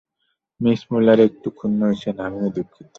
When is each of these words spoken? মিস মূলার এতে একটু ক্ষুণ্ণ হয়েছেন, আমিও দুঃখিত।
মিস 0.61 0.81
মূলার 0.89 1.19
এতে 1.19 1.29
একটু 1.29 1.49
ক্ষুণ্ণ 1.57 1.79
হয়েছেন, 1.87 2.15
আমিও 2.25 2.47
দুঃখিত। 2.55 2.87